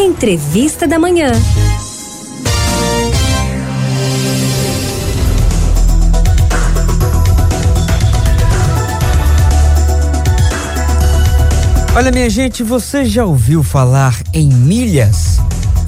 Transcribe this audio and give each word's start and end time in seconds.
Entrevista 0.00 0.86
da 0.86 0.96
Manhã. 0.96 1.32
Olha, 11.96 12.12
minha 12.12 12.30
gente, 12.30 12.62
você 12.62 13.04
já 13.04 13.24
ouviu 13.24 13.64
falar 13.64 14.16
em 14.32 14.48
milhas? 14.48 15.38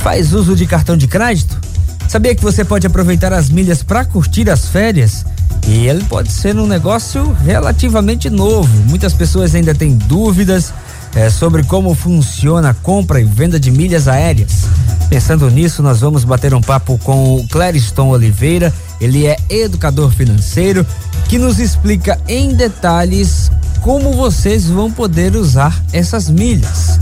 Faz 0.01 0.33
uso 0.33 0.57
de 0.57 0.67
cartão 0.67 0.97
de 0.97 1.07
crédito? 1.07 1.61
Sabia 2.09 2.35
que 2.35 2.43
você 2.43 2.65
pode 2.65 2.85
aproveitar 2.89 3.33
as 3.33 3.49
milhas 3.49 3.85
para 3.85 4.05
curtir 4.05 4.51
as 4.51 4.67
férias? 4.67 5.25
E 5.69 5.87
ele 5.87 6.03
pode 6.03 6.33
ser 6.33 6.57
um 6.57 6.67
negócio 6.67 7.33
relativamente 7.45 8.29
novo. 8.29 8.77
Muitas 8.89 9.13
pessoas 9.13 9.55
ainda 9.55 9.73
têm 9.73 9.95
dúvidas 9.97 10.75
é, 11.15 11.29
sobre 11.29 11.63
como 11.65 11.95
funciona 11.95 12.71
a 12.71 12.75
compra 12.75 13.21
e 13.21 13.25
venda 13.25 13.59
de 13.59 13.71
milhas 13.71 14.09
aéreas. 14.09 14.65
Pensando 15.09 15.51
nisso, 15.51 15.83
nós 15.83 16.01
vamos 16.01 16.25
bater 16.25 16.55
um 16.55 16.61
papo 16.61 16.99
com 16.99 17.37
o 17.37 17.49
Clériston 17.49 18.09
Oliveira. 18.09 18.73
Ele 19.01 19.27
é 19.27 19.37
educador 19.49 20.11
financeiro 20.11 20.87
que 21.29 21.39
nos 21.39 21.59
explica 21.59 22.21
em 22.29 22.55
detalhes 22.55 23.51
como 23.81 24.13
vocês 24.13 24.67
vão 24.67 24.91
poder 24.91 25.35
usar 25.35 25.83
essas 25.93 26.29
milhas. 26.29 26.99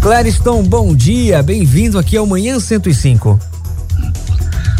Clariston, 0.00 0.62
bom 0.64 0.94
dia, 0.94 1.42
bem-vindo 1.42 1.98
aqui 1.98 2.16
ao 2.16 2.26
Manhã 2.26 2.58
105. 2.58 3.38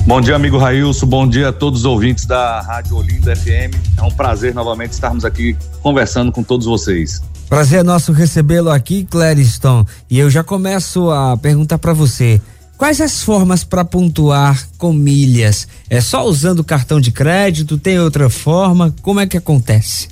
Bom 0.05 0.21
dia, 0.21 0.35
amigo 0.35 0.59
Railson, 0.59 1.07
bom 1.07 1.29
dia 1.29 1.51
a 1.51 1.52
todos 1.52 1.80
os 1.80 1.85
ouvintes 1.85 2.27
da 2.27 2.60
Rádio 2.60 2.96
Olinda 2.96 3.37
FM. 3.37 3.77
É 3.96 4.02
um 4.02 4.10
prazer 4.10 4.52
novamente 4.52 4.93
estarmos 4.93 5.24
aqui 5.24 5.57
conversando 5.80 6.33
com 6.33 6.43
todos 6.43 6.66
vocês. 6.66 7.23
Prazer 7.52 7.80
é 7.80 7.83
nosso 7.83 8.12
recebê-lo 8.12 8.70
aqui, 8.70 9.05
Clariston. 9.05 9.84
E 10.09 10.19
eu 10.19 10.30
já 10.30 10.43
começo 10.43 11.10
a 11.10 11.37
perguntar 11.37 11.77
para 11.77 11.93
você. 11.93 12.41
Quais 12.79 12.98
as 12.98 13.23
formas 13.23 13.62
para 13.62 13.84
pontuar 13.84 14.66
com 14.79 14.90
milhas? 14.90 15.68
É 15.90 16.01
só 16.01 16.24
usando 16.24 16.65
cartão 16.65 16.99
de 16.99 17.12
crédito? 17.12 17.77
Tem 17.77 18.01
outra 18.01 18.30
forma? 18.30 18.95
Como 19.02 19.21
é 19.21 19.27
que 19.27 19.37
acontece? 19.37 20.09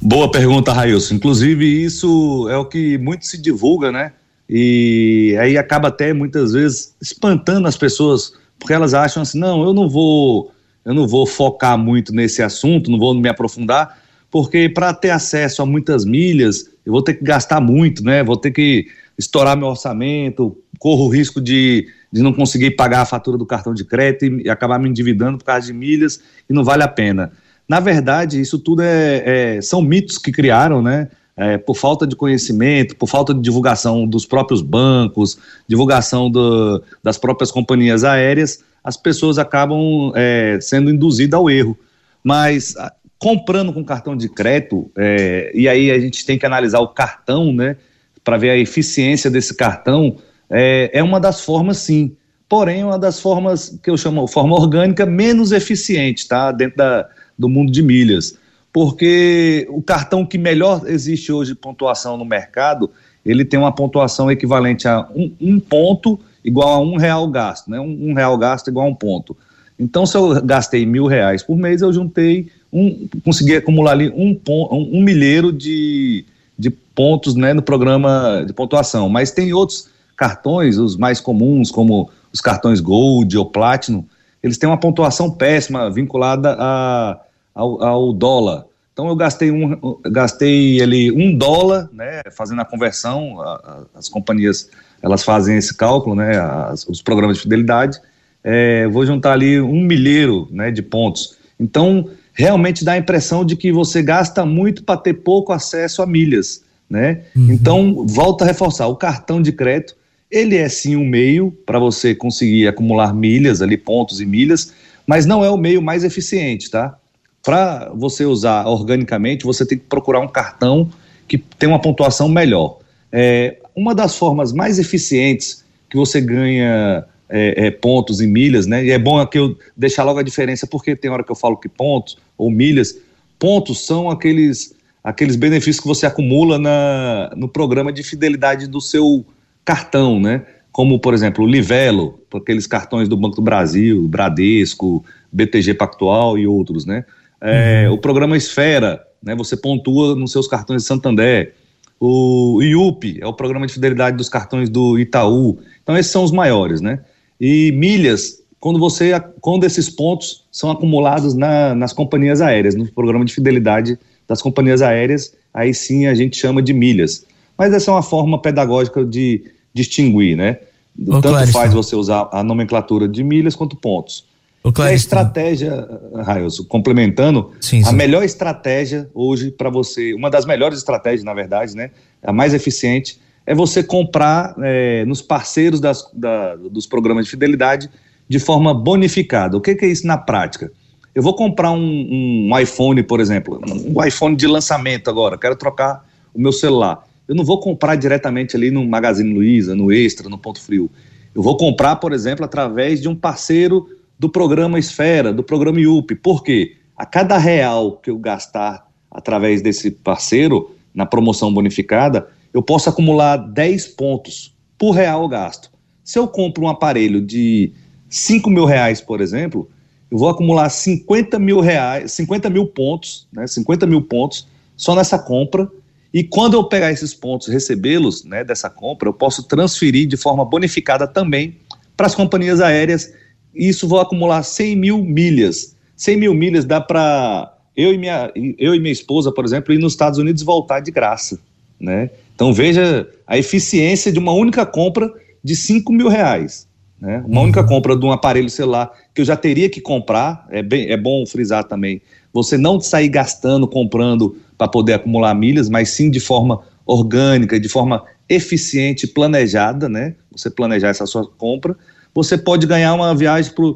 Boa 0.00 0.30
pergunta, 0.30 0.72
Railson. 0.72 1.16
Inclusive, 1.16 1.66
isso 1.66 2.48
é 2.48 2.56
o 2.56 2.64
que 2.64 2.96
muito 2.96 3.26
se 3.26 3.36
divulga, 3.36 3.90
né? 3.90 4.12
E 4.48 5.36
aí 5.40 5.58
acaba 5.58 5.88
até 5.88 6.12
muitas 6.12 6.52
vezes 6.52 6.94
espantando 7.02 7.66
as 7.66 7.76
pessoas, 7.76 8.34
porque 8.56 8.72
elas 8.72 8.94
acham 8.94 9.24
assim: 9.24 9.40
não, 9.40 9.64
eu 9.64 9.74
não 9.74 9.88
vou, 9.88 10.52
eu 10.84 10.94
não 10.94 11.08
vou 11.08 11.26
focar 11.26 11.76
muito 11.76 12.14
nesse 12.14 12.40
assunto, 12.40 12.88
não 12.88 13.00
vou 13.00 13.14
me 13.14 13.28
aprofundar, 13.28 13.98
porque 14.30 14.68
para 14.68 14.94
ter 14.94 15.10
acesso 15.10 15.60
a 15.62 15.66
muitas 15.66 16.04
milhas, 16.04 16.70
eu 16.86 16.92
vou 16.92 17.02
ter 17.02 17.14
que 17.14 17.24
gastar 17.24 17.60
muito, 17.60 18.04
né? 18.04 18.22
Vou 18.22 18.36
ter 18.36 18.50
que 18.50 18.86
estourar 19.18 19.56
meu 19.56 19.68
orçamento, 19.68 20.56
corro 20.78 21.04
o 21.04 21.08
risco 21.08 21.40
de, 21.40 21.88
de 22.12 22.22
não 22.22 22.32
conseguir 22.32 22.72
pagar 22.72 23.02
a 23.02 23.06
fatura 23.06 23.36
do 23.36 23.44
cartão 23.44 23.74
de 23.74 23.84
crédito 23.84 24.24
e, 24.24 24.46
e 24.46 24.50
acabar 24.50 24.78
me 24.78 24.88
endividando 24.88 25.38
por 25.38 25.44
causa 25.44 25.66
de 25.66 25.72
milhas 25.72 26.20
e 26.48 26.52
não 26.52 26.64
vale 26.64 26.82
a 26.82 26.88
pena. 26.88 27.32
Na 27.68 27.80
verdade, 27.80 28.40
isso 28.40 28.58
tudo 28.58 28.82
é, 28.82 29.56
é 29.56 29.62
são 29.62 29.82
mitos 29.82 30.16
que 30.16 30.32
criaram, 30.32 30.80
né? 30.80 31.08
É, 31.36 31.56
por 31.56 31.74
falta 31.74 32.06
de 32.06 32.14
conhecimento, 32.14 32.96
por 32.96 33.08
falta 33.08 33.32
de 33.32 33.40
divulgação 33.40 34.06
dos 34.06 34.26
próprios 34.26 34.60
bancos, 34.60 35.38
divulgação 35.66 36.30
do, 36.30 36.82
das 37.02 37.16
próprias 37.16 37.50
companhias 37.50 38.04
aéreas, 38.04 38.62
as 38.84 38.96
pessoas 38.96 39.38
acabam 39.38 40.12
é, 40.14 40.58
sendo 40.60 40.90
induzidas 40.90 41.38
ao 41.38 41.48
erro. 41.48 41.78
Mas 42.22 42.74
comprando 43.20 43.72
com 43.72 43.84
cartão 43.84 44.16
de 44.16 44.28
crédito, 44.30 44.90
é, 44.96 45.52
e 45.54 45.68
aí 45.68 45.90
a 45.90 46.00
gente 46.00 46.24
tem 46.24 46.38
que 46.38 46.46
analisar 46.46 46.80
o 46.80 46.88
cartão, 46.88 47.52
né, 47.52 47.76
para 48.24 48.38
ver 48.38 48.50
a 48.50 48.56
eficiência 48.56 49.30
desse 49.30 49.54
cartão, 49.54 50.16
é, 50.48 50.90
é 50.92 51.02
uma 51.02 51.20
das 51.20 51.44
formas, 51.44 51.76
sim. 51.76 52.16
Porém, 52.48 52.82
uma 52.82 52.98
das 52.98 53.20
formas 53.20 53.78
que 53.82 53.88
eu 53.88 53.96
chamo 53.96 54.26
forma 54.26 54.56
orgânica 54.56 55.06
menos 55.06 55.52
eficiente, 55.52 56.26
tá? 56.26 56.50
Dentro 56.50 56.78
da, 56.78 57.08
do 57.38 57.48
mundo 57.48 57.70
de 57.70 57.80
milhas. 57.80 58.36
Porque 58.72 59.68
o 59.70 59.80
cartão 59.80 60.26
que 60.26 60.36
melhor 60.36 60.82
existe 60.86 61.30
hoje 61.30 61.52
de 61.52 61.58
pontuação 61.58 62.16
no 62.16 62.24
mercado, 62.24 62.90
ele 63.24 63.44
tem 63.44 63.60
uma 63.60 63.72
pontuação 63.72 64.30
equivalente 64.30 64.88
a 64.88 65.06
um, 65.14 65.32
um 65.40 65.60
ponto 65.60 66.18
igual 66.44 66.70
a 66.70 66.80
um 66.80 66.96
real 66.96 67.28
gasto, 67.28 67.70
né? 67.70 67.78
Um, 67.78 68.10
um, 68.10 68.14
real 68.14 68.36
gasto 68.36 68.68
igual 68.68 68.86
a 68.86 68.90
um 68.90 68.94
ponto. 68.94 69.36
Então, 69.78 70.04
se 70.04 70.16
eu 70.16 70.42
gastei 70.42 70.84
mil 70.84 71.06
reais 71.06 71.42
por 71.42 71.56
mês, 71.56 71.82
eu 71.82 71.92
juntei 71.92 72.48
um, 72.72 73.08
consegui 73.24 73.56
acumular 73.56 73.92
ali 73.92 74.08
um, 74.10 74.38
um, 74.48 74.98
um 74.98 75.02
milheiro 75.02 75.52
de, 75.52 76.24
de 76.58 76.70
pontos 76.70 77.34
né, 77.34 77.52
no 77.52 77.62
programa 77.62 78.44
de 78.46 78.52
pontuação. 78.52 79.08
Mas 79.08 79.30
tem 79.30 79.52
outros 79.52 79.88
cartões, 80.16 80.78
os 80.78 80.96
mais 80.96 81.20
comuns, 81.20 81.70
como 81.70 82.10
os 82.32 82.40
cartões 82.40 82.80
Gold 82.80 83.36
ou 83.36 83.46
Platinum, 83.46 84.04
eles 84.42 84.56
têm 84.56 84.68
uma 84.68 84.78
pontuação 84.78 85.30
péssima 85.30 85.90
vinculada 85.90 86.56
a 86.58 87.20
ao, 87.54 87.82
ao 87.82 88.12
dólar. 88.12 88.64
Então 88.92 89.08
eu 89.08 89.16
gastei 89.16 89.50
um, 89.50 89.98
gastei 90.10 90.82
ali 90.82 91.10
um 91.12 91.36
dólar, 91.36 91.88
né, 91.92 92.22
fazendo 92.32 92.60
a 92.60 92.64
conversão, 92.64 93.40
a, 93.40 93.54
a, 93.94 93.98
as 93.98 94.08
companhias 94.08 94.68
elas 95.02 95.22
fazem 95.22 95.56
esse 95.56 95.74
cálculo, 95.74 96.14
né, 96.14 96.38
as, 96.38 96.86
os 96.86 97.00
programas 97.00 97.36
de 97.36 97.42
fidelidade, 97.44 97.98
é, 98.44 98.86
vou 98.88 99.06
juntar 99.06 99.32
ali 99.32 99.60
um 99.60 99.82
milheiro, 99.82 100.48
né, 100.50 100.70
de 100.70 100.82
pontos. 100.82 101.36
Então 101.58 102.08
realmente 102.40 102.84
dá 102.84 102.92
a 102.92 102.98
impressão 102.98 103.44
de 103.44 103.56
que 103.56 103.72
você 103.72 104.02
gasta 104.02 104.44
muito 104.44 104.82
para 104.82 104.96
ter 104.96 105.14
pouco 105.14 105.52
acesso 105.52 106.02
a 106.02 106.06
milhas, 106.06 106.62
né? 106.88 107.22
Uhum. 107.36 107.50
Então 107.50 108.06
volta 108.06 108.44
a 108.44 108.46
reforçar, 108.46 108.86
o 108.86 108.96
cartão 108.96 109.40
de 109.40 109.52
crédito 109.52 109.94
ele 110.30 110.56
é 110.56 110.68
sim 110.68 110.96
um 110.96 111.04
meio 111.04 111.50
para 111.66 111.78
você 111.78 112.14
conseguir 112.14 112.68
acumular 112.68 113.12
milhas 113.12 113.60
ali, 113.60 113.76
pontos 113.76 114.20
e 114.20 114.26
milhas, 114.26 114.72
mas 115.06 115.26
não 115.26 115.44
é 115.44 115.50
o 115.50 115.56
meio 115.56 115.82
mais 115.82 116.04
eficiente, 116.04 116.70
tá? 116.70 116.96
para 117.42 117.90
você 117.94 118.24
usar 118.24 118.66
organicamente, 118.66 119.44
você 119.44 119.64
tem 119.64 119.78
que 119.78 119.84
procurar 119.84 120.20
um 120.20 120.28
cartão 120.28 120.90
que 121.26 121.38
tem 121.38 121.68
uma 121.68 121.80
pontuação 121.80 122.28
melhor. 122.28 122.78
É, 123.10 123.58
uma 123.74 123.94
das 123.94 124.16
formas 124.16 124.52
mais 124.52 124.78
eficientes 124.78 125.64
que 125.88 125.96
você 125.96 126.20
ganha 126.20 127.04
é, 127.30 127.66
é, 127.66 127.70
pontos 127.70 128.20
e 128.20 128.26
milhas, 128.26 128.66
né? 128.66 128.84
E 128.84 128.90
é 128.90 128.98
bom 128.98 129.18
aqui 129.18 129.38
eu 129.38 129.56
deixar 129.76 130.02
logo 130.02 130.18
a 130.18 130.22
diferença, 130.22 130.66
porque 130.66 130.96
tem 130.96 131.10
hora 131.10 131.22
que 131.22 131.30
eu 131.30 131.36
falo 131.36 131.56
que 131.56 131.68
pontos 131.68 132.18
ou 132.36 132.50
milhas, 132.50 132.98
pontos 133.38 133.86
são 133.86 134.10
aqueles, 134.10 134.74
aqueles 135.02 135.36
benefícios 135.36 135.80
que 135.80 135.86
você 135.86 136.06
acumula 136.06 136.58
na, 136.58 137.32
no 137.36 137.48
programa 137.48 137.92
de 137.92 138.02
fidelidade 138.02 138.66
do 138.66 138.80
seu 138.80 139.24
cartão, 139.64 140.18
né? 140.18 140.42
Como, 140.72 140.98
por 140.98 141.14
exemplo, 141.14 141.44
o 141.44 141.48
Livelo, 141.48 142.20
aqueles 142.34 142.66
cartões 142.66 143.08
do 143.08 143.16
Banco 143.16 143.36
do 143.36 143.42
Brasil, 143.42 144.06
Bradesco, 144.08 145.04
BTG 145.32 145.74
Pactual 145.74 146.36
e 146.36 146.46
outros, 146.46 146.84
né? 146.84 147.04
É, 147.40 147.86
uhum. 147.88 147.94
O 147.94 147.98
programa 147.98 148.36
Esfera, 148.36 149.02
né, 149.22 149.34
você 149.34 149.56
pontua 149.56 150.14
nos 150.14 150.32
seus 150.32 150.46
cartões 150.46 150.82
de 150.82 150.88
Santander. 150.88 151.54
O 151.98 152.60
IUP 152.62 153.18
é 153.20 153.26
o 153.26 153.32
programa 153.32 153.66
de 153.66 153.72
fidelidade 153.72 154.16
dos 154.16 154.28
cartões 154.28 154.68
do 154.68 154.98
Itaú. 154.98 155.58
Então, 155.82 155.96
esses 155.96 156.10
são 156.10 156.24
os 156.24 156.32
maiores, 156.32 156.80
né? 156.80 157.00
E 157.40 157.72
milhas, 157.72 158.42
quando 158.58 158.78
você, 158.78 159.18
quando 159.40 159.64
esses 159.64 159.88
pontos 159.88 160.44
são 160.52 160.70
acumulados 160.70 161.34
na, 161.34 161.74
nas 161.74 161.92
companhias 161.92 162.40
aéreas, 162.40 162.74
no 162.74 162.86
programa 162.92 163.24
de 163.24 163.32
fidelidade 163.32 163.98
das 164.28 164.42
companhias 164.42 164.82
aéreas, 164.82 165.32
aí 165.52 165.72
sim 165.72 166.06
a 166.06 166.14
gente 166.14 166.36
chama 166.36 166.60
de 166.60 166.72
milhas. 166.72 167.24
Mas 167.56 167.72
essa 167.72 167.90
é 167.90 167.94
uma 167.94 168.02
forma 168.02 168.40
pedagógica 168.40 169.04
de 169.04 169.44
distinguir, 169.72 170.36
né? 170.36 170.58
Ô, 171.06 171.20
Tanto 171.20 171.52
faz 171.52 171.72
você 171.72 171.96
usar 171.96 172.28
a 172.32 172.42
nomenclatura 172.42 173.08
de 173.08 173.24
milhas 173.24 173.56
quanto 173.56 173.76
pontos. 173.76 174.28
O 174.62 174.82
a 174.82 174.92
estratégia, 174.92 175.88
Railson, 176.14 176.64
complementando, 176.64 177.50
sim, 177.62 177.82
sim. 177.82 177.88
a 177.88 177.92
melhor 177.92 178.22
estratégia 178.22 179.08
hoje 179.14 179.50
para 179.50 179.70
você, 179.70 180.12
uma 180.12 180.28
das 180.28 180.44
melhores 180.44 180.76
estratégias, 180.78 181.24
na 181.24 181.32
verdade, 181.32 181.74
né, 181.74 181.90
a 182.22 182.30
mais 182.30 182.52
eficiente, 182.52 183.18
é 183.50 183.54
você 183.54 183.82
comprar 183.82 184.54
é, 184.62 185.04
nos 185.06 185.20
parceiros 185.20 185.80
das, 185.80 186.08
da, 186.14 186.54
dos 186.54 186.86
programas 186.86 187.24
de 187.24 187.32
fidelidade 187.32 187.90
de 188.28 188.38
forma 188.38 188.72
bonificada. 188.72 189.56
O 189.56 189.60
que, 189.60 189.74
que 189.74 189.84
é 189.86 189.88
isso 189.88 190.06
na 190.06 190.16
prática? 190.16 190.70
Eu 191.12 191.20
vou 191.20 191.34
comprar 191.34 191.72
um, 191.72 192.48
um, 192.48 192.56
iPhone, 192.60 193.02
por 193.02 193.18
exemplo, 193.18 193.60
um 193.88 194.04
iPhone 194.04 194.36
de 194.36 194.46
lançamento 194.46 195.10
agora, 195.10 195.36
quero 195.36 195.56
trocar 195.56 196.06
o 196.32 196.40
meu 196.40 196.52
celular. 196.52 197.04
Eu 197.26 197.34
não 197.34 197.44
vou 197.44 197.58
comprar 197.58 197.96
diretamente 197.96 198.54
ali 198.54 198.70
no 198.70 198.86
Magazine 198.86 199.34
Luiza, 199.34 199.74
no 199.74 199.90
Extra, 199.90 200.28
no 200.28 200.38
Ponto 200.38 200.60
Frio. 200.60 200.88
Eu 201.34 201.42
vou 201.42 201.56
comprar, 201.56 201.96
por 201.96 202.12
exemplo, 202.12 202.44
através 202.44 203.00
de 203.00 203.08
um 203.08 203.16
parceiro 203.16 203.88
do 204.16 204.28
programa 204.28 204.78
Esfera, 204.78 205.32
do 205.32 205.42
programa 205.42 205.80
IUP. 205.80 206.14
Por 206.14 206.44
quê? 206.44 206.76
A 206.96 207.04
cada 207.04 207.36
real 207.36 207.96
que 207.96 208.10
eu 208.10 208.16
gastar 208.16 208.86
através 209.10 209.60
desse 209.60 209.90
parceiro, 209.90 210.70
na 210.94 211.04
promoção 211.04 211.52
bonificada, 211.52 212.28
eu 212.52 212.62
posso 212.62 212.88
acumular 212.88 213.36
10 213.36 213.88
pontos 213.88 214.54
por 214.78 214.92
real 214.92 215.28
gasto. 215.28 215.70
Se 216.02 216.18
eu 216.18 216.26
compro 216.26 216.64
um 216.64 216.68
aparelho 216.68 217.20
de 217.20 217.72
5 218.08 218.50
mil 218.50 218.64
reais, 218.64 219.00
por 219.00 219.20
exemplo, 219.20 219.68
eu 220.10 220.18
vou 220.18 220.28
acumular 220.28 220.68
50 220.68 221.38
mil 221.38 221.60
reais, 221.60 222.12
50 222.12 222.50
mil 222.50 222.66
pontos, 222.66 223.28
né, 223.32 223.46
50 223.46 223.86
mil 223.86 224.02
pontos 224.02 224.46
só 224.76 224.94
nessa 224.94 225.18
compra, 225.18 225.70
E 226.12 226.24
quando 226.24 226.54
eu 226.54 226.64
pegar 226.64 226.90
esses 226.90 227.14
pontos, 227.14 227.46
recebê-los 227.46 228.24
né, 228.24 228.42
dessa 228.42 228.68
compra, 228.68 229.08
eu 229.08 229.12
posso 229.12 229.44
transferir 229.44 230.08
de 230.08 230.16
forma 230.16 230.44
bonificada 230.44 231.06
também 231.06 231.56
para 231.96 232.06
as 232.06 232.14
companhias 232.14 232.60
aéreas. 232.60 233.12
E 233.54 233.68
isso 233.68 233.86
vou 233.86 234.00
acumular 234.00 234.42
100 234.42 234.76
mil 234.76 235.04
milhas. 235.04 235.76
100 235.96 236.16
mil 236.16 236.34
milhas 236.34 236.64
dá 236.64 236.80
para 236.80 237.54
eu 237.76 237.94
e 237.94 237.98
minha 237.98 238.32
eu 238.58 238.74
e 238.74 238.80
minha 238.80 238.92
esposa, 238.92 239.30
por 239.30 239.44
exemplo, 239.44 239.72
ir 239.72 239.78
nos 239.78 239.92
Estados 239.92 240.18
Unidos 240.18 240.42
e 240.42 240.44
voltar 240.44 240.80
de 240.80 240.90
graça, 240.90 241.38
né? 241.78 242.10
Então 242.40 242.54
veja 242.54 243.06
a 243.26 243.36
eficiência 243.36 244.10
de 244.10 244.18
uma 244.18 244.32
única 244.32 244.64
compra 244.64 245.12
de 245.44 245.54
5 245.54 245.92
mil 245.92 246.08
reais. 246.08 246.66
Né? 246.98 247.22
Uma 247.26 247.40
uhum. 247.40 247.44
única 247.44 247.62
compra 247.62 247.94
de 247.94 248.02
um 248.06 248.10
aparelho 248.10 248.48
celular 248.48 248.90
que 249.14 249.20
eu 249.20 249.26
já 249.26 249.36
teria 249.36 249.68
que 249.68 249.78
comprar, 249.78 250.46
é, 250.48 250.62
bem, 250.62 250.90
é 250.90 250.96
bom 250.96 251.26
frisar 251.26 251.64
também, 251.64 252.00
você 252.32 252.56
não 252.56 252.80
sair 252.80 253.10
gastando, 253.10 253.68
comprando 253.68 254.38
para 254.56 254.66
poder 254.66 254.94
acumular 254.94 255.34
milhas, 255.34 255.68
mas 255.68 255.90
sim 255.90 256.10
de 256.10 256.18
forma 256.18 256.62
orgânica, 256.86 257.60
de 257.60 257.68
forma 257.68 258.04
eficiente, 258.26 259.06
planejada, 259.06 259.86
né? 259.86 260.14
Você 260.32 260.48
planejar 260.48 260.88
essa 260.88 261.04
sua 261.04 261.26
compra, 261.26 261.76
você 262.14 262.38
pode 262.38 262.66
ganhar 262.66 262.94
uma 262.94 263.14
viagem 263.14 263.52
para 263.52 263.66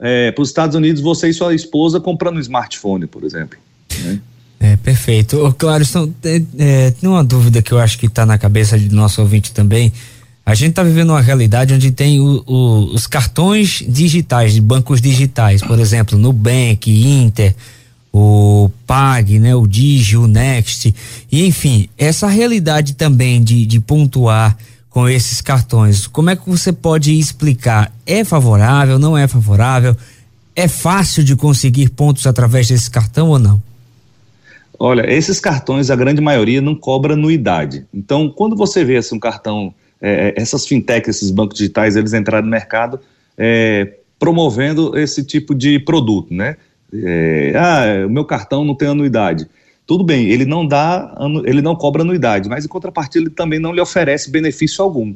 é, 0.00 0.34
os 0.38 0.48
Estados 0.48 0.74
Unidos, 0.74 1.02
você 1.02 1.28
e 1.28 1.34
sua 1.34 1.54
esposa 1.54 2.00
comprando 2.00 2.38
um 2.38 2.40
smartphone, 2.40 3.06
por 3.06 3.22
exemplo. 3.22 3.58
Né? 4.02 4.18
É, 4.64 4.76
perfeito. 4.76 5.44
Ô, 5.44 5.52
claro, 5.52 5.84
é, 6.24 6.42
é, 6.58 6.90
tem 6.92 7.06
uma 7.06 7.22
dúvida 7.22 7.60
que 7.60 7.70
eu 7.70 7.78
acho 7.78 7.98
que 7.98 8.06
está 8.06 8.24
na 8.24 8.38
cabeça 8.38 8.78
do 8.78 8.96
nosso 8.96 9.20
ouvinte 9.20 9.52
também. 9.52 9.92
A 10.46 10.54
gente 10.54 10.70
está 10.70 10.82
vivendo 10.82 11.10
uma 11.10 11.20
realidade 11.20 11.74
onde 11.74 11.90
tem 11.90 12.18
o, 12.18 12.42
o, 12.46 12.94
os 12.94 13.06
cartões 13.06 13.84
digitais, 13.86 14.54
de 14.54 14.62
bancos 14.62 15.02
digitais, 15.02 15.60
por 15.60 15.78
exemplo, 15.78 16.18
Nubank, 16.18 16.90
Inter, 16.90 17.54
o 18.10 18.70
Pag, 18.86 19.38
né, 19.38 19.54
o 19.54 19.66
Digi, 19.66 20.16
o 20.16 20.26
Next, 20.26 20.94
e 21.30 21.44
enfim, 21.44 21.86
essa 21.98 22.26
realidade 22.26 22.94
também 22.94 23.44
de, 23.44 23.66
de 23.66 23.80
pontuar 23.80 24.56
com 24.88 25.06
esses 25.06 25.42
cartões, 25.42 26.06
como 26.06 26.30
é 26.30 26.36
que 26.36 26.48
você 26.48 26.72
pode 26.72 27.12
explicar? 27.18 27.92
É 28.06 28.24
favorável, 28.24 28.98
não 28.98 29.18
é 29.18 29.28
favorável? 29.28 29.94
É 30.56 30.68
fácil 30.68 31.22
de 31.22 31.36
conseguir 31.36 31.90
pontos 31.90 32.26
através 32.26 32.68
desse 32.68 32.90
cartão 32.90 33.28
ou 33.28 33.38
não? 33.38 33.60
Olha, 34.78 35.10
esses 35.10 35.38
cartões, 35.38 35.90
a 35.90 35.96
grande 35.96 36.20
maioria, 36.20 36.60
não 36.60 36.74
cobra 36.74 37.14
anuidade. 37.14 37.86
Então, 37.92 38.28
quando 38.28 38.56
você 38.56 38.84
vê 38.84 38.96
assim, 38.96 39.16
um 39.16 39.20
cartão, 39.20 39.74
é, 40.00 40.34
é 40.36 40.40
essas 40.40 40.66
fintechs, 40.66 41.16
esses 41.16 41.30
bancos 41.30 41.58
digitais, 41.58 41.96
eles 41.96 42.12
entraram 42.12 42.44
no 42.44 42.50
mercado 42.50 43.00
é, 43.38 43.98
promovendo 44.18 44.98
esse 44.98 45.24
tipo 45.24 45.54
de 45.54 45.78
produto, 45.78 46.32
né? 46.32 46.56
É, 46.92 47.52
ah, 47.56 48.06
o 48.06 48.10
meu 48.10 48.24
cartão 48.24 48.64
não 48.64 48.74
tem 48.74 48.88
anuidade. 48.88 49.48
Tudo 49.86 50.02
bem, 50.02 50.28
ele 50.30 50.44
não 50.44 50.66
dá, 50.66 51.14
ele 51.44 51.60
não 51.60 51.76
cobra 51.76 52.02
anuidade, 52.02 52.48
mas 52.48 52.64
em 52.64 52.68
contrapartida 52.68 53.26
ele 53.26 53.34
também 53.34 53.58
não 53.58 53.72
lhe 53.72 53.80
oferece 53.80 54.30
benefício 54.30 54.82
algum. 54.82 55.14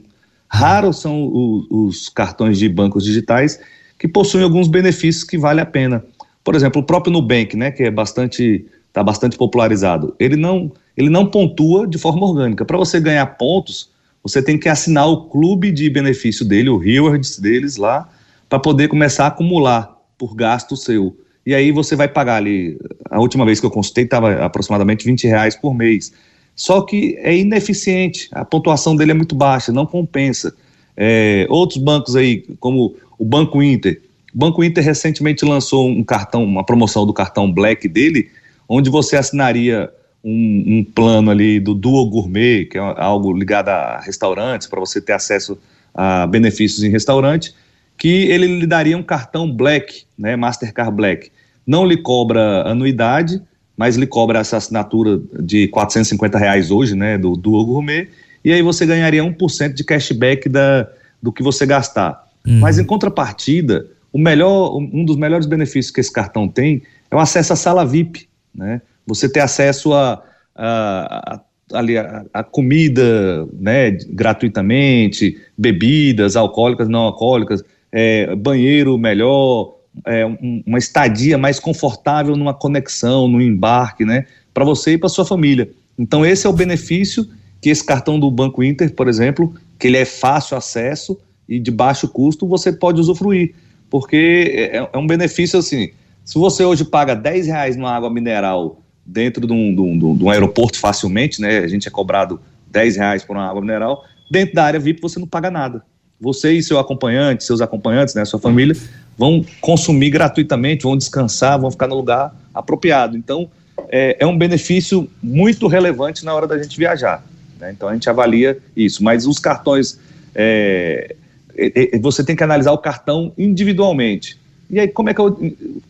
Raros 0.49 1.01
são 1.01 1.27
os, 1.27 1.67
os 1.71 2.09
cartões 2.09 2.59
de 2.59 2.69
bancos 2.69 3.05
digitais 3.05 3.59
que 3.99 4.07
possuem 4.07 4.45
alguns 4.45 4.69
benefícios 4.69 5.25
que 5.25 5.39
vale 5.39 5.61
a 5.61 5.67
pena. 5.67 6.05
Por 6.45 6.55
exemplo, 6.55 6.83
o 6.83 6.85
próprio 6.85 7.13
Nubank, 7.13 7.57
né, 7.57 7.71
que 7.71 7.85
é 7.85 7.91
bastante 7.91 8.67
está 8.99 9.03
bastante 9.05 9.37
popularizado. 9.37 10.15
Ele 10.19 10.37
não, 10.37 10.73
ele 10.97 11.09
não 11.09 11.27
pontua 11.27 11.87
de 11.87 11.99
forma 11.99 12.27
orgânica. 12.27 12.65
Para 12.65 12.77
você 12.77 12.99
ganhar 12.99 13.27
pontos, 13.27 13.91
você 14.23 14.43
tem 14.43 14.59
que 14.59 14.69
assinar 14.69 15.09
o 15.09 15.29
clube 15.29 15.71
de 15.71 15.89
benefício 15.89 16.45
dele, 16.45 16.69
o 16.69 16.77
rewards 16.77 17.39
deles 17.39 17.77
lá, 17.77 18.09
para 18.49 18.59
poder 18.59 18.89
começar 18.89 19.25
a 19.25 19.29
acumular 19.29 19.97
por 20.19 20.35
gasto 20.35 20.77
seu. 20.77 21.17
E 21.47 21.55
aí 21.55 21.71
você 21.71 21.95
vai 21.95 22.09
pagar 22.09 22.37
ali, 22.37 22.77
a 23.09 23.21
última 23.21 23.45
vez 23.45 23.61
que 23.61 23.67
eu 23.67 23.71
consultei 23.71 24.05
estava 24.05 24.45
aproximadamente 24.45 25.05
20 25.05 25.27
reais 25.27 25.55
por 25.55 25.73
mês. 25.73 26.13
Só 26.57 26.83
que 26.83 27.17
é 27.21 27.37
ineficiente, 27.37 28.29
a 28.33 28.45
pontuação 28.45 28.97
dele 28.97 29.13
é 29.13 29.15
muito 29.15 29.37
baixa, 29.37 29.73
não 29.73 29.87
compensa. 29.87 30.55
É, 30.97 31.47
outros 31.49 31.81
bancos 31.81 32.17
aí, 32.17 32.45
como 32.59 32.97
o 33.17 33.25
Banco 33.25 33.63
Inter, 33.63 34.03
o 34.35 34.39
Banco 34.39 34.65
Inter 34.65 34.85
recentemente 34.85 35.45
lançou 35.45 35.89
um 35.89 36.03
cartão, 36.03 36.45
uma 36.45 36.65
promoção 36.65 37.07
do 37.07 37.13
cartão 37.13 37.51
Black 37.51 37.89
dele, 37.89 38.29
onde 38.69 38.91
você 38.91 39.17
assinaria 39.17 39.91
um, 40.23 40.65
um, 40.79 40.85
plano 40.85 41.31
ali 41.31 41.59
do 41.59 41.75
Duo 41.75 42.09
Gourmet, 42.09 42.67
que 42.67 42.77
é 42.77 42.81
algo 42.81 43.33
ligado 43.33 43.69
a 43.71 44.01
restaurantes, 44.01 44.67
para 44.67 44.79
você 44.79 45.01
ter 45.01 45.13
acesso 45.13 45.59
a 45.95 46.27
benefícios 46.27 46.85
em 46.85 46.91
restaurante, 46.91 47.55
que 47.97 48.27
ele 48.31 48.47
lhe 48.47 48.67
daria 48.67 48.97
um 48.97 49.03
cartão 49.03 49.51
Black, 49.51 50.05
né, 50.17 50.37
Mastercard 50.37 50.95
Black. 50.95 51.31
Não 51.67 51.85
lhe 51.85 51.97
cobra 51.97 52.63
anuidade, 52.63 53.41
mas 53.77 53.97
lhe 53.97 54.07
cobra 54.07 54.41
essa 54.41 54.57
assinatura 54.57 55.21
de 55.41 55.69
450 55.69 56.39
reais 56.39 56.71
hoje, 56.71 56.95
né, 56.95 57.17
do 57.17 57.37
Duo 57.37 57.65
Gourmet, 57.65 58.09
e 58.45 58.53
aí 58.53 58.63
você 58.63 58.87
ganharia 58.87 59.23
1% 59.23 59.73
de 59.73 59.85
cashback 59.85 60.49
da, 60.49 60.89
do 61.23 61.33
que 61.33 61.43
você 61.43 61.67
gastar. 61.67 62.25
Uhum. 62.47 62.61
Mas 62.61 62.79
em 62.79 62.85
contrapartida, 62.85 63.87
o 64.13 64.19
melhor, 64.19 64.77
um 64.77 65.05
dos 65.05 65.17
melhores 65.17 65.47
benefícios 65.47 65.93
que 65.93 66.01
esse 66.01 66.13
cartão 66.13 66.49
tem 66.49 66.83
é 67.11 67.17
o 67.17 67.19
acesso 67.19 67.53
à 67.53 67.57
sala 67.57 67.85
VIP, 67.85 68.28
né? 68.55 68.81
Você 69.07 69.29
ter 69.29 69.41
acesso 69.41 69.93
a, 69.95 70.23
a, 70.55 71.41
a, 71.73 71.81
a, 71.81 72.25
a 72.35 72.43
comida 72.45 73.47
né, 73.53 73.91
gratuitamente, 74.11 75.39
bebidas 75.57 76.37
alcoólicas, 76.37 76.89
não 76.89 77.01
alcoólicas, 77.01 77.65
é, 77.91 78.35
banheiro 78.37 78.99
melhor, 78.99 79.75
é, 80.05 80.27
um, 80.27 80.63
uma 80.67 80.79
estadia 80.79 81.39
mais 81.39 81.59
confortável 81.59 82.37
numa 82.37 82.55
conexão, 82.55 83.29
no 83.29 83.41
embarque, 83.41 84.05
né, 84.05 84.27
para 84.53 84.65
você 84.65 84.93
e 84.93 84.99
para 84.99 85.09
sua 85.09 85.25
família. 85.25 85.71
Então 85.99 86.25
esse 86.25 86.47
é 86.47 86.51
o 86.51 86.53
benefício 86.53 87.27
que 87.61 87.71
esse 87.71 87.85
cartão 87.85 88.21
do 88.21 88.31
Banco 88.31 88.63
Inter, 88.63 88.93
por 88.95 89.09
exemplo, 89.09 89.55
que 89.79 89.89
ele 89.89 89.97
é 89.97 90.05
fácil 90.05 90.57
acesso 90.57 91.19
e 91.49 91.59
de 91.59 91.71
baixo 91.71 92.09
custo, 92.09 92.47
você 92.47 92.73
pode 92.73 93.01
usufruir, 93.01 93.55
porque 93.91 94.71
é, 94.73 94.89
é 94.93 94.99
um 94.99 95.07
benefício 95.07 95.59
assim, 95.59 95.91
se 96.29 96.39
você 96.39 96.63
hoje 96.63 96.85
paga 96.85 97.17
10 97.17 97.47
reais 97.47 97.75
numa 97.75 97.91
água 97.91 98.11
mineral 98.11 98.83
dentro 99.03 99.47
de 99.47 99.53
um, 99.55 99.75
de, 99.75 99.81
um, 99.81 100.15
de 100.15 100.23
um, 100.23 100.29
aeroporto 100.29 100.79
facilmente, 100.79 101.41
né? 101.41 101.61
A 101.61 101.67
gente 101.67 101.89
é 101.89 101.91
cobrado 101.91 102.39
10 102.67 102.97
reais 102.97 103.25
por 103.25 103.35
uma 103.35 103.49
água 103.49 103.63
mineral, 103.63 104.05
dentro 104.31 104.55
da 104.55 104.63
área 104.63 104.79
VIP 104.79 105.01
você 105.01 105.19
não 105.19 105.27
paga 105.27 105.51
nada. 105.51 105.83
Você 106.21 106.53
e 106.53 106.63
seu 106.63 106.79
acompanhante, 106.79 107.45
seus 107.45 107.63
acompanhantes, 107.63 108.15
né, 108.15 108.27
sua 108.27 108.39
família, 108.39 108.77
vão 109.17 109.43
consumir 109.63 110.11
gratuitamente, 110.11 110.83
vão 110.83 110.99
descansar, 110.99 111.59
vão 111.59 111.71
ficar 111.71 111.87
no 111.87 111.95
lugar 111.95 112.37
apropriado. 112.53 113.17
Então, 113.17 113.49
é, 113.89 114.19
é 114.21 114.27
um 114.27 114.37
benefício 114.37 115.09
muito 115.23 115.67
relevante 115.67 116.27
na 116.27 116.35
hora 116.35 116.47
da 116.47 116.63
gente 116.63 116.77
viajar. 116.77 117.25
Né? 117.59 117.73
Então, 117.73 117.89
a 117.89 117.95
gente 117.95 118.11
avalia 118.11 118.59
isso. 118.77 119.03
Mas 119.03 119.27
os 119.27 119.39
cartões, 119.39 119.99
é, 120.35 121.17
é, 121.57 121.97
é 121.97 121.99
você 121.99 122.23
tem 122.23 122.37
que 122.37 122.45
analisar 122.45 122.73
o 122.73 122.79
cartão 122.79 123.33
individualmente. 123.39 124.39
E 124.71 124.79
aí, 124.79 124.89
como 124.89 125.09
é 125.09 125.15
que 125.15 125.21
eu 125.21 125.39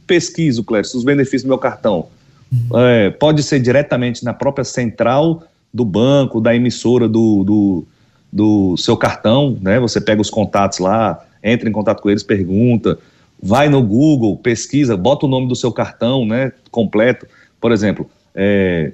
pesquiso, 0.06 0.62
Clécio, 0.62 0.96
os 0.96 1.04
benefícios 1.04 1.42
do 1.42 1.48
meu 1.48 1.58
cartão? 1.58 2.06
É, 2.74 3.10
pode 3.10 3.42
ser 3.42 3.60
diretamente 3.60 4.24
na 4.24 4.32
própria 4.32 4.64
central 4.64 5.42
do 5.72 5.84
banco, 5.84 6.40
da 6.40 6.54
emissora 6.54 7.08
do, 7.08 7.44
do, 7.44 7.84
do, 8.32 8.76
seu 8.76 8.96
cartão, 8.96 9.58
né? 9.60 9.78
Você 9.80 10.00
pega 10.00 10.20
os 10.20 10.30
contatos 10.30 10.78
lá, 10.78 11.22
entra 11.42 11.68
em 11.68 11.72
contato 11.72 12.00
com 12.00 12.08
eles, 12.08 12.22
pergunta, 12.22 12.98
vai 13.42 13.68
no 13.68 13.82
Google, 13.82 14.36
pesquisa, 14.36 14.96
bota 14.96 15.26
o 15.26 15.28
nome 15.28 15.46
do 15.46 15.54
seu 15.54 15.70
cartão, 15.70 16.24
né? 16.24 16.52
Completo. 16.70 17.26
Por 17.60 17.70
exemplo, 17.70 18.08
é, 18.34 18.92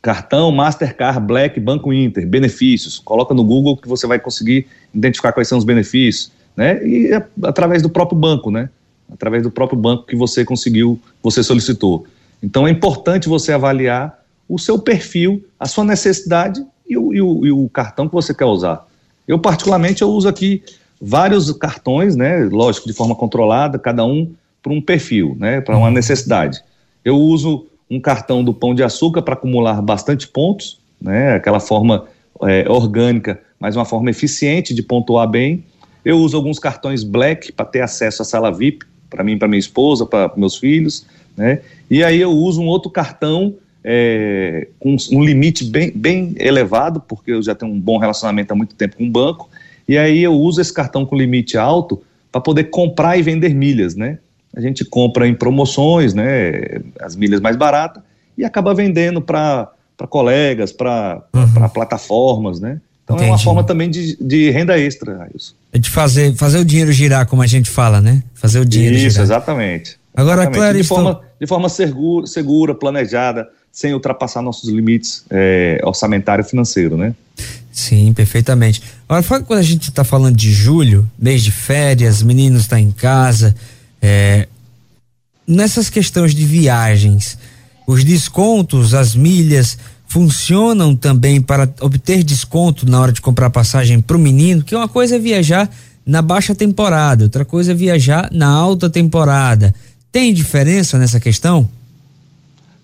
cartão 0.00 0.52
Mastercard 0.52 1.20
Black 1.20 1.58
Banco 1.58 1.92
Inter, 1.92 2.26
benefícios. 2.26 2.98
Coloca 3.00 3.34
no 3.34 3.42
Google 3.42 3.76
que 3.76 3.88
você 3.88 4.06
vai 4.06 4.18
conseguir 4.18 4.66
identificar 4.94 5.32
quais 5.32 5.48
são 5.48 5.58
os 5.58 5.64
benefícios, 5.64 6.30
né? 6.56 6.86
E 6.86 7.12
é 7.12 7.26
através 7.42 7.82
do 7.82 7.90
próprio 7.90 8.18
banco, 8.18 8.50
né? 8.50 8.68
Através 9.14 9.42
do 9.42 9.50
próprio 9.50 9.78
banco 9.78 10.06
que 10.06 10.16
você 10.16 10.44
conseguiu, 10.44 11.00
você 11.22 11.42
solicitou. 11.42 12.04
Então 12.42 12.66
é 12.66 12.70
importante 12.70 13.28
você 13.28 13.52
avaliar 13.52 14.22
o 14.48 14.58
seu 14.58 14.78
perfil, 14.78 15.42
a 15.58 15.66
sua 15.66 15.84
necessidade 15.84 16.62
e 16.86 16.98
o, 16.98 17.14
e 17.14 17.22
o, 17.22 17.46
e 17.46 17.52
o 17.52 17.68
cartão 17.68 18.08
que 18.08 18.14
você 18.14 18.34
quer 18.34 18.44
usar. 18.44 18.86
Eu, 19.26 19.38
particularmente, 19.38 20.02
eu 20.02 20.10
uso 20.10 20.28
aqui 20.28 20.62
vários 21.00 21.50
cartões, 21.52 22.14
né? 22.14 22.44
Lógico, 22.44 22.86
de 22.86 22.92
forma 22.92 23.14
controlada, 23.14 23.78
cada 23.78 24.04
um 24.04 24.30
para 24.62 24.72
um 24.72 24.82
perfil, 24.82 25.36
né? 25.38 25.60
Para 25.60 25.78
uma 25.78 25.90
necessidade. 25.90 26.62
Eu 27.04 27.16
uso 27.16 27.66
um 27.90 28.00
cartão 28.00 28.42
do 28.42 28.52
Pão 28.52 28.74
de 28.74 28.82
Açúcar 28.82 29.22
para 29.22 29.34
acumular 29.34 29.80
bastante 29.80 30.28
pontos, 30.28 30.78
né? 31.00 31.34
Aquela 31.34 31.60
forma 31.60 32.04
é, 32.42 32.68
orgânica, 32.68 33.40
mas 33.58 33.76
uma 33.76 33.84
forma 33.84 34.10
eficiente 34.10 34.74
de 34.74 34.82
pontuar 34.82 35.28
bem. 35.28 35.64
Eu 36.04 36.18
uso 36.18 36.36
alguns 36.36 36.58
cartões 36.58 37.02
Black 37.02 37.52
para 37.52 37.64
ter 37.64 37.80
acesso 37.80 38.20
à 38.20 38.24
sala 38.24 38.52
VIP, 38.52 38.84
para 39.14 39.22
mim, 39.22 39.38
para 39.38 39.46
minha 39.46 39.60
esposa, 39.60 40.04
para 40.04 40.32
meus 40.36 40.56
filhos, 40.56 41.06
né? 41.36 41.60
E 41.88 42.02
aí 42.02 42.20
eu 42.20 42.32
uso 42.32 42.60
um 42.60 42.66
outro 42.66 42.90
cartão 42.90 43.54
é, 43.84 44.66
com 44.80 44.96
um 45.12 45.24
limite 45.24 45.64
bem, 45.64 45.92
bem 45.94 46.34
elevado, 46.36 47.00
porque 47.00 47.30
eu 47.30 47.42
já 47.42 47.54
tenho 47.54 47.72
um 47.72 47.78
bom 47.78 47.96
relacionamento 47.96 48.52
há 48.52 48.56
muito 48.56 48.74
tempo 48.74 48.96
com 48.96 49.06
o 49.06 49.10
banco, 49.10 49.48
e 49.88 49.96
aí 49.96 50.20
eu 50.20 50.32
uso 50.32 50.60
esse 50.60 50.72
cartão 50.72 51.06
com 51.06 51.16
limite 51.16 51.56
alto 51.56 52.02
para 52.32 52.40
poder 52.40 52.64
comprar 52.64 53.16
e 53.16 53.22
vender 53.22 53.54
milhas, 53.54 53.94
né? 53.94 54.18
A 54.56 54.60
gente 54.60 54.84
compra 54.84 55.28
em 55.28 55.34
promoções, 55.34 56.12
né? 56.12 56.80
As 57.00 57.14
milhas 57.14 57.40
mais 57.40 57.54
baratas 57.54 58.02
e 58.36 58.44
acaba 58.44 58.74
vendendo 58.74 59.20
para 59.20 59.70
colegas, 60.08 60.72
para 60.72 61.22
uhum. 61.32 61.68
plataformas, 61.68 62.58
né? 62.58 62.80
Então 63.04 63.16
Entendi. 63.16 63.30
é 63.30 63.32
uma 63.32 63.38
forma 63.38 63.62
também 63.62 63.90
de, 63.90 64.16
de 64.20 64.50
renda 64.50 64.78
extra, 64.78 65.18
Railson. 65.18 65.54
É 65.72 65.78
de 65.78 65.90
fazer, 65.90 66.34
fazer 66.34 66.58
o 66.58 66.64
dinheiro 66.64 66.90
girar, 66.90 67.26
como 67.26 67.42
a 67.42 67.46
gente 67.46 67.68
fala, 67.68 68.00
né? 68.00 68.22
Fazer 68.34 68.60
o 68.60 68.64
dinheiro 68.64 68.96
Isso, 68.96 69.10
girar. 69.10 69.24
exatamente. 69.24 69.98
Agora, 70.16 70.42
exatamente. 70.42 70.58
claro, 70.58 70.78
de, 70.78 70.84
forma, 70.84 71.20
de 71.40 71.46
forma 71.46 71.68
segura, 71.68 72.26
segura, 72.26 72.74
planejada, 72.74 73.48
sem 73.70 73.92
ultrapassar 73.92 74.40
nossos 74.40 74.70
limites 74.70 75.24
é, 75.30 75.80
orçamentário 75.84 76.42
e 76.42 76.48
financeiro, 76.48 76.96
né? 76.96 77.14
Sim, 77.70 78.12
perfeitamente. 78.14 78.80
Agora, 79.08 79.42
quando 79.42 79.58
a 79.58 79.62
gente 79.62 79.90
está 79.90 80.04
falando 80.04 80.36
de 80.36 80.52
julho, 80.52 81.10
mês 81.18 81.42
de 81.42 81.50
férias, 81.50 82.22
meninos 82.22 82.62
estão 82.62 82.78
tá 82.78 82.80
em 82.80 82.92
casa, 82.92 83.54
é, 84.00 84.46
nessas 85.46 85.90
questões 85.90 86.34
de 86.34 86.44
viagens, 86.46 87.36
os 87.86 88.04
descontos, 88.04 88.94
as 88.94 89.14
milhas, 89.16 89.76
funcionam 90.14 90.94
também 90.94 91.42
para 91.42 91.68
obter 91.80 92.22
desconto 92.22 92.88
na 92.88 93.00
hora 93.00 93.10
de 93.10 93.20
comprar 93.20 93.50
passagem 93.50 94.00
para 94.00 94.16
o 94.16 94.20
menino, 94.20 94.62
que 94.62 94.72
uma 94.72 94.86
coisa 94.86 95.16
é 95.16 95.18
viajar 95.18 95.68
na 96.06 96.22
baixa 96.22 96.54
temporada, 96.54 97.24
outra 97.24 97.44
coisa 97.44 97.72
é 97.72 97.74
viajar 97.74 98.30
na 98.30 98.48
alta 98.48 98.88
temporada. 98.88 99.74
Tem 100.12 100.32
diferença 100.32 100.96
nessa 101.00 101.18
questão? 101.18 101.68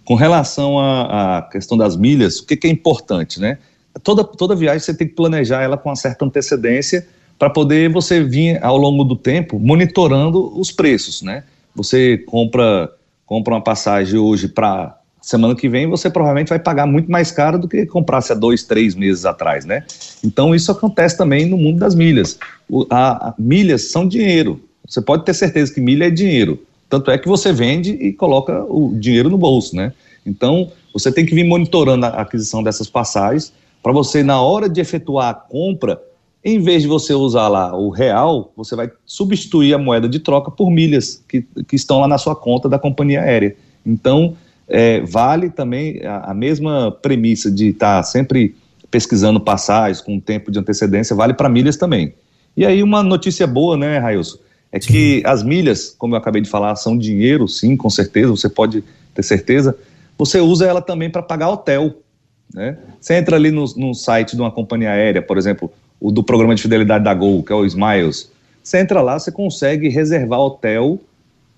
Com 0.05 0.17
relação 0.17 0.77
à 0.81 1.49
questão 1.53 1.79
das 1.79 1.97
milhas, 1.97 2.41
o 2.41 2.47
que, 2.47 2.57
que, 2.57 2.67
é 2.67 2.71
importante, 2.71 3.39
né? 3.39 3.59
Toda, 4.03 4.25
toda 4.25 4.57
viagem 4.57 4.81
você 4.81 4.93
tem 4.93 5.07
que 5.07 5.15
planejar 5.15 5.63
ela 5.63 5.77
com 5.77 5.89
uma 5.89 5.95
certa 5.95 6.25
antecedência 6.25 7.07
para 7.39 7.49
poder 7.49 7.93
você 7.93 8.25
vir 8.25 8.59
ao 8.61 8.77
longo 8.77 9.05
do 9.05 9.15
tempo 9.15 9.57
monitorando 9.57 10.53
os 10.59 10.73
preços, 10.73 11.23
né? 11.23 11.45
Você 11.77 12.19
compra 12.19 12.91
compra 13.25 13.55
uma 13.55 13.63
passagem 13.63 14.19
hoje 14.19 14.49
para 14.49 15.00
semana 15.21 15.55
que 15.55 15.69
vem, 15.69 15.87
você 15.87 16.09
provavelmente 16.11 16.49
vai 16.49 16.59
pagar 16.59 16.87
muito 16.87 17.11
mais 17.11 17.31
caro 17.31 17.59
do 17.59 17.69
que 17.69 17.85
comprasse 17.87 18.33
há 18.33 18.35
dois, 18.35 18.63
três 18.63 18.95
meses 18.95 19.25
atrás, 19.25 19.65
né? 19.65 19.85
Então 20.25 20.55
isso 20.55 20.73
acontece 20.73 21.17
também 21.17 21.47
no 21.47 21.57
mundo 21.57 21.79
das 21.79 21.95
milhas. 21.95 22.39
O, 22.69 22.87
a, 22.91 23.29
a, 23.29 23.35
milhas 23.39 23.91
são 23.91 24.07
dinheiro. 24.07 24.61
Você 24.89 25.01
pode 25.01 25.25
ter 25.25 25.35
certeza 25.35 25.73
que 25.73 25.81
milha 25.81 26.07
é 26.07 26.11
dinheiro. 26.11 26.63
Tanto 26.89 27.11
é 27.11 27.19
que 27.19 27.29
você 27.29 27.53
vende 27.53 27.93
e 27.93 28.13
coloca 28.13 28.65
o 28.65 28.97
dinheiro 28.99 29.31
no 29.31 29.39
bolso, 29.39 29.77
né? 29.77 29.93
Então, 30.27 30.73
você 30.93 31.13
tem 31.13 31.25
que 31.25 31.35
vir 31.35 31.45
monitorando 31.45 32.07
a 32.07 32.09
aquisição 32.09 32.63
dessas 32.63 32.89
passagens 32.89 33.53
para 33.83 33.93
você, 33.93 34.23
na 34.23 34.41
hora 34.41 34.69
de 34.69 34.81
efetuar 34.81 35.31
a 35.31 35.35
compra, 35.35 36.01
em 36.45 36.59
vez 36.59 36.83
de 36.83 36.89
você 36.89 37.15
usar 37.15 37.49
lá 37.49 37.77
o 37.77 37.91
real, 37.91 38.53
você 38.57 38.75
vai 38.75 38.91
substituir 39.05 39.75
a 39.75 39.79
moeda 39.79 40.09
de 40.09 40.19
troca 40.19 40.51
por 40.51 40.71
milhas 40.71 41.23
que, 41.29 41.43
que 41.67 41.77
estão 41.77 42.01
lá 42.01 42.09
na 42.09 42.19
sua 42.19 42.35
conta 42.35 42.69
da 42.69 42.79
companhia 42.79 43.21
aérea. 43.21 43.57
Então, 43.85 44.37
é, 44.71 45.01
vale 45.01 45.51
também 45.51 46.01
a, 46.07 46.31
a, 46.31 46.35
mesma 46.35 46.91
premissa 46.91 47.51
de 47.51 47.69
estar 47.69 47.99
tá 47.99 48.03
sempre 48.03 48.55
pesquisando 48.91 49.41
passagens 49.41 50.01
com 50.01 50.19
tempo 50.19 50.51
de 50.51 50.59
antecedência, 50.59 51.15
vale 51.15 51.35
para 51.35 51.49
milhas 51.49 51.77
também. 51.77 52.15
E 52.57 52.65
aí, 52.65 52.83
uma 52.83 53.03
notícia 53.03 53.47
boa, 53.47 53.77
né, 53.77 53.99
Railson? 53.99 54.39
é 54.73 54.79
que 54.79 55.23
as 55.27 55.43
milhas, 55.43 55.95
como 55.99 56.15
eu 56.15 56.19
acabei 56.19 56.41
de 56.41 56.49
falar, 56.49 56.77
são 56.77 56.97
dinheiro, 56.97 57.49
sim, 57.49 57.77
com 57.77 57.91
certeza, 57.91 58.31
você 58.31 58.49
pode 58.49 58.85
ter 59.15 59.23
certeza. 59.23 59.77
Você 60.17 60.41
usa 60.41 60.67
ela 60.67 60.81
também 60.81 61.11
para 61.11 61.23
pagar 61.23 61.51
hotel. 61.51 61.97
Né? 62.55 62.79
Você 63.01 63.15
entra 63.15 63.37
ali 63.37 63.51
no, 63.51 63.65
no, 63.77 63.95
site 63.95 64.37
de 64.37 64.43
uma 64.43 64.51
companhia 64.51 64.91
aérea, 64.91 65.23
por 65.23 65.39
exemplo, 65.39 65.73
o 66.01 66.11
do 66.11 66.23
programa 66.23 66.55
de 66.55 66.63
fidelidade 66.63 67.05
da 67.05 67.13
Gol, 67.15 67.43
que 67.43 67.53
é 67.53 67.57
o 67.57 67.65
Smiles. 67.65 68.31
Você 68.63 68.79
entra 68.79 69.01
lá, 69.03 69.19
você 69.19 69.33
consegue 69.33 69.89
reservar 69.89 70.39
hotel 70.39 71.01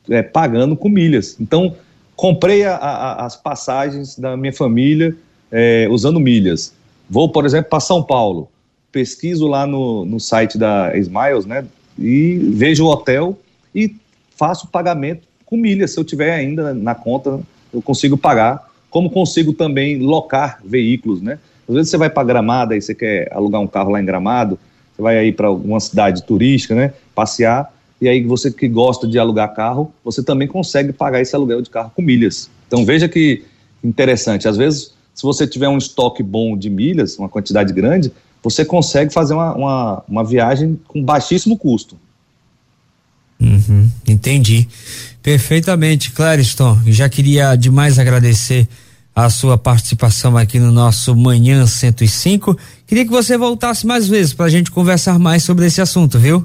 é, 0.09 0.23
pagando 0.23 0.76
com 0.76 0.88
milhas. 0.88 1.37
Então, 1.38 1.75
comprei 2.16 2.64
a, 2.64 2.76
a, 2.76 3.26
as 3.26 3.37
passagens 3.37 4.19
da 4.19 4.37
minha 4.37 4.52
família 4.52 5.16
é, 5.50 5.87
usando 5.90 6.21
milhas. 6.21 6.73
Vou, 7.09 7.28
por 7.28 7.45
exemplo, 7.45 7.71
para 7.71 7.81
São 7.81 8.02
Paulo. 8.02 8.49
Pesquiso 8.90 9.47
lá 9.47 9.66
no, 9.66 10.04
no 10.04 10.21
site 10.21 10.59
da 10.59 10.97
Smiles, 10.97 11.47
né? 11.47 11.66
e 11.99 12.38
vejo 12.54 12.85
o 12.85 12.88
hotel 12.88 13.38
e 13.75 13.95
faço 14.37 14.66
o 14.66 14.69
pagamento 14.69 15.26
com 15.45 15.57
milhas. 15.57 15.92
Se 15.92 16.00
eu 16.00 16.04
tiver 16.04 16.33
ainda 16.33 16.75
na 16.75 16.95
conta, 16.95 17.40
eu 17.73 17.83
consigo 17.83 18.16
pagar. 18.16 18.71
Como 18.90 19.11
consigo 19.11 19.52
também 19.52 19.99
locar 19.99 20.61
veículos, 20.64 21.23
né? 21.23 21.38
Às 21.69 21.75
vezes 21.75 21.90
você 21.90 21.97
vai 21.97 22.11
para 22.11 22.25
Gramado, 22.25 22.75
e 22.75 22.83
você 22.83 22.95
quer 22.95 23.33
alugar 23.33 23.61
um 23.61 23.66
carro 23.66 23.90
lá 23.90 24.00
em 24.00 24.04
Gramado, 24.04 24.59
você 24.95 25.00
vai 25.00 25.16
aí 25.16 25.33
para 25.33 25.47
alguma 25.47 25.81
cidade 25.81 26.23
turística, 26.25 26.75
né? 26.75 26.92
Passear, 27.14 27.73
e 28.02 28.09
aí 28.09 28.21
você 28.25 28.50
que 28.50 28.66
gosta 28.66 29.06
de 29.06 29.16
alugar 29.16 29.54
carro, 29.54 29.94
você 30.04 30.25
também 30.25 30.49
consegue 30.49 30.92
pagar 30.92 31.21
esse 31.21 31.37
aluguel 31.37 31.62
de 31.62 31.71
carro 31.71 31.92
com 31.94 32.02
milhas. 32.02 32.50
Então 32.66 32.85
veja 32.85 33.09
que 33.09 33.44
interessante. 33.82 34.49
Às 34.49 34.56
vezes, 34.56 34.92
se 35.14 35.23
você 35.23 35.47
tiver 35.47 35.68
um 35.68 35.78
estoque 35.78 36.21
bom 36.21 36.56
de 36.56 36.68
milhas, 36.68 37.16
uma 37.16 37.28
quantidade 37.28 37.73
grande, 37.73 38.11
você 38.42 38.64
consegue 38.64 39.12
fazer 39.12 39.35
uma, 39.35 39.54
uma, 39.54 40.04
uma 40.09 40.25
viagem 40.25 40.80
com 40.88 41.00
baixíssimo 41.00 41.56
custo. 41.56 41.97
Uhum, 43.40 43.88
entendi. 44.09 44.66
Perfeitamente, 45.23 46.11
Clariston. 46.11 46.80
Já 46.87 47.09
queria 47.09 47.54
demais 47.54 48.00
agradecer 48.00 48.68
a 49.14 49.30
sua 49.30 49.56
participação 49.56 50.37
aqui 50.37 50.59
no 50.59 50.73
nosso 50.73 51.14
Manhã 51.14 51.64
105. 51.68 52.59
Queria 52.85 53.04
que 53.04 53.12
você 53.12 53.38
voltasse 53.38 53.87
mais 53.87 54.09
vezes 54.09 54.35
para 54.35 54.47
a 54.47 54.50
gente 54.50 54.73
conversar 54.73 55.21
mais 55.21 55.44
sobre 55.44 55.66
esse 55.66 55.80
assunto, 55.80 56.18
viu? 56.18 56.44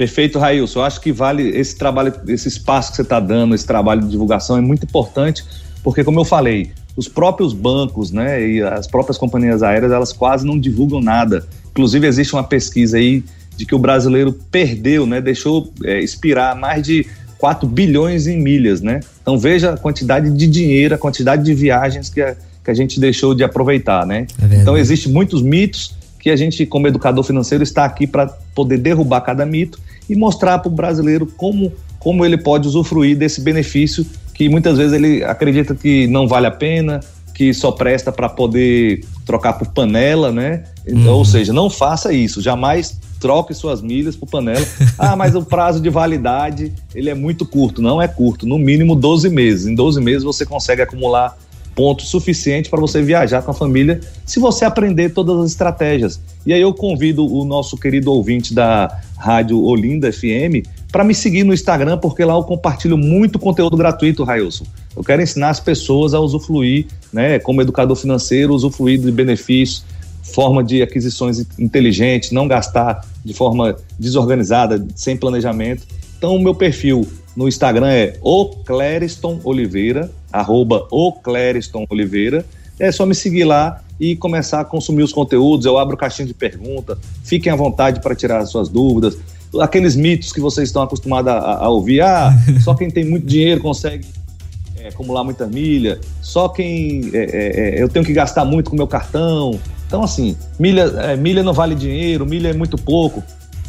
Perfeito, 0.00 0.38
Railson. 0.38 0.78
Eu 0.78 0.84
acho 0.84 0.98
que 0.98 1.12
vale 1.12 1.46
esse 1.50 1.76
trabalho, 1.76 2.10
esse 2.26 2.48
espaço 2.48 2.90
que 2.90 2.96
você 2.96 3.02
está 3.02 3.20
dando, 3.20 3.54
esse 3.54 3.66
trabalho 3.66 4.00
de 4.00 4.08
divulgação 4.08 4.56
é 4.56 4.60
muito 4.62 4.82
importante, 4.82 5.44
porque, 5.84 6.02
como 6.02 6.18
eu 6.18 6.24
falei, 6.24 6.72
os 6.96 7.06
próprios 7.06 7.52
bancos, 7.52 8.10
né, 8.10 8.42
e 8.42 8.62
as 8.62 8.86
próprias 8.86 9.18
companhias 9.18 9.62
aéreas, 9.62 9.92
elas 9.92 10.10
quase 10.10 10.46
não 10.46 10.58
divulgam 10.58 11.02
nada. 11.02 11.46
Inclusive, 11.72 12.06
existe 12.06 12.32
uma 12.32 12.42
pesquisa 12.42 12.96
aí 12.96 13.22
de 13.54 13.66
que 13.66 13.74
o 13.74 13.78
brasileiro 13.78 14.32
perdeu, 14.50 15.04
né, 15.04 15.20
deixou 15.20 15.70
é, 15.84 16.00
expirar 16.00 16.56
mais 16.56 16.82
de 16.82 17.06
4 17.36 17.68
bilhões 17.68 18.26
em 18.26 18.40
milhas, 18.40 18.80
né? 18.80 19.00
Então, 19.20 19.36
veja 19.36 19.74
a 19.74 19.76
quantidade 19.76 20.30
de 20.30 20.46
dinheiro, 20.46 20.94
a 20.94 20.98
quantidade 20.98 21.44
de 21.44 21.52
viagens 21.52 22.08
que 22.08 22.22
a, 22.22 22.34
que 22.64 22.70
a 22.70 22.74
gente 22.74 22.98
deixou 22.98 23.34
de 23.34 23.44
aproveitar, 23.44 24.06
né? 24.06 24.26
É 24.50 24.62
então, 24.62 24.78
existem 24.78 25.12
muitos 25.12 25.42
mitos 25.42 25.94
que 26.18 26.30
a 26.30 26.36
gente, 26.36 26.64
como 26.64 26.88
educador 26.88 27.22
financeiro, 27.22 27.62
está 27.62 27.84
aqui 27.84 28.06
para 28.06 28.28
poder 28.54 28.78
derrubar 28.78 29.20
cada 29.20 29.44
mito 29.44 29.78
e 30.08 30.16
mostrar 30.16 30.58
para 30.58 30.68
o 30.68 30.74
brasileiro 30.74 31.26
como, 31.26 31.72
como 31.98 32.24
ele 32.24 32.38
pode 32.38 32.66
usufruir 32.66 33.16
desse 33.16 33.40
benefício 33.40 34.04
que 34.40 34.48
muitas 34.48 34.78
vezes 34.78 34.94
ele 34.94 35.22
acredita 35.22 35.74
que 35.74 36.06
não 36.06 36.26
vale 36.26 36.46
a 36.46 36.50
pena, 36.50 37.00
que 37.34 37.52
só 37.52 37.70
presta 37.72 38.10
para 38.10 38.26
poder 38.26 39.04
trocar 39.26 39.52
por 39.54 39.68
panela, 39.68 40.32
né? 40.32 40.64
Uhum. 40.88 41.10
Ou 41.10 41.24
seja, 41.26 41.52
não 41.52 41.68
faça 41.68 42.10
isso, 42.10 42.40
jamais 42.40 42.98
troque 43.20 43.52
suas 43.52 43.82
milhas 43.82 44.16
por 44.16 44.26
panela. 44.26 44.66
Ah, 44.98 45.14
mas 45.14 45.34
o 45.34 45.42
prazo 45.42 45.80
de 45.80 45.90
validade, 45.90 46.72
ele 46.94 47.10
é 47.10 47.14
muito 47.14 47.44
curto. 47.44 47.82
Não 47.82 48.00
é 48.00 48.08
curto, 48.08 48.46
no 48.46 48.58
mínimo 48.58 48.96
12 48.96 49.28
meses. 49.28 49.66
Em 49.66 49.74
12 49.74 50.00
meses 50.00 50.22
você 50.22 50.46
consegue 50.46 50.80
acumular 50.82 51.36
pontos 51.74 52.08
suficientes 52.08 52.70
para 52.70 52.80
você 52.80 53.02
viajar 53.02 53.42
com 53.42 53.50
a 53.50 53.54
família, 53.54 54.00
se 54.26 54.38
você 54.38 54.64
aprender 54.64 55.10
todas 55.10 55.38
as 55.38 55.50
estratégias. 55.50 56.20
E 56.44 56.52
aí 56.52 56.60
eu 56.60 56.72
convido 56.74 57.26
o 57.26 57.44
nosso 57.44 57.76
querido 57.76 58.12
ouvinte 58.12 58.54
da 58.54 59.00
Rádio 59.16 59.62
Olinda 59.62 60.12
FM 60.12 60.66
para 60.90 61.04
me 61.04 61.14
seguir 61.14 61.44
no 61.44 61.54
Instagram, 61.54 61.98
porque 61.98 62.24
lá 62.24 62.34
eu 62.34 62.42
compartilho 62.42 62.98
muito 62.98 63.38
conteúdo 63.38 63.76
gratuito, 63.76 64.24
Railson. 64.24 64.64
Eu 64.96 65.04
quero 65.04 65.22
ensinar 65.22 65.50
as 65.50 65.60
pessoas 65.60 66.14
a 66.14 66.20
usufruir, 66.20 66.86
né, 67.12 67.38
como 67.38 67.62
educador 67.62 67.96
financeiro, 67.96 68.54
usufruir 68.54 69.00
de 69.00 69.12
benefícios, 69.12 69.84
forma 70.22 70.62
de 70.62 70.82
aquisições 70.82 71.44
inteligentes, 71.58 72.30
não 72.30 72.48
gastar 72.48 73.04
de 73.24 73.34
forma 73.34 73.76
desorganizada, 73.98 74.84
sem 74.94 75.16
planejamento. 75.16 75.86
Então, 76.18 76.34
o 76.34 76.38
meu 76.40 76.54
perfil 76.54 77.06
no 77.36 77.48
Instagram 77.48 77.88
é 77.88 78.16
o 78.20 78.46
Clériston 78.46 79.40
Oliveira, 79.44 80.10
arroba 80.32 80.86
o 80.90 81.12
Clériston 81.12 81.86
Oliveira. 81.90 82.44
É 82.78 82.90
só 82.90 83.04
me 83.04 83.14
seguir 83.14 83.44
lá 83.44 83.82
e 83.98 84.16
começar 84.16 84.60
a 84.60 84.64
consumir 84.64 85.02
os 85.02 85.12
conteúdos. 85.12 85.66
Eu 85.66 85.78
abro 85.78 85.96
caixinha 85.96 86.26
de 86.26 86.34
pergunta, 86.34 86.98
fiquem 87.22 87.52
à 87.52 87.56
vontade 87.56 88.00
para 88.00 88.14
tirar 88.14 88.38
as 88.38 88.50
suas 88.50 88.68
dúvidas 88.68 89.18
aqueles 89.58 89.96
mitos 89.96 90.32
que 90.32 90.40
vocês 90.40 90.68
estão 90.68 90.82
acostumados 90.82 91.32
a, 91.32 91.64
a 91.64 91.68
ouvir. 91.68 92.02
Ah, 92.02 92.32
só 92.62 92.74
quem 92.74 92.90
tem 92.90 93.04
muito 93.04 93.26
dinheiro 93.26 93.60
consegue 93.60 94.06
é, 94.78 94.88
acumular 94.88 95.24
muita 95.24 95.46
milha, 95.46 96.00
só 96.20 96.48
quem. 96.48 97.10
É, 97.12 97.18
é, 97.18 97.78
é 97.78 97.82
eu 97.82 97.88
tenho 97.88 98.04
que 98.04 98.12
gastar 98.12 98.44
muito 98.44 98.70
com 98.70 98.76
meu 98.76 98.86
cartão. 98.86 99.58
Então, 99.86 100.04
assim, 100.04 100.36
milha, 100.58 100.82
é, 100.82 101.16
milha 101.16 101.42
não 101.42 101.52
vale 101.52 101.74
dinheiro, 101.74 102.24
milha 102.24 102.48
é 102.48 102.52
muito 102.52 102.78
pouco. 102.78 103.22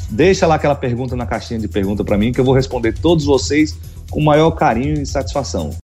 Deixa 0.09 0.45
lá 0.45 0.55
aquela 0.55 0.75
pergunta 0.75 1.15
na 1.15 1.25
caixinha 1.25 1.59
de 1.59 1.67
pergunta 1.67 2.03
para 2.03 2.17
mim 2.17 2.31
que 2.31 2.39
eu 2.39 2.45
vou 2.45 2.53
responder 2.53 2.93
todos 2.93 3.25
vocês 3.25 3.77
com 4.09 4.19
o 4.19 4.23
maior 4.23 4.51
carinho 4.51 5.01
e 5.01 5.05
satisfação. 5.05 5.71